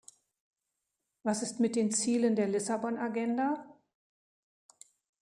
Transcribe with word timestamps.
Was 1.21 1.43
ist 1.43 1.59
mit 1.59 1.75
den 1.75 1.91
Zielen 1.91 2.35
der 2.35 2.47
Lissabon-Agenda? 2.47 3.77